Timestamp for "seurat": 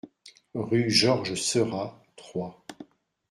1.35-2.03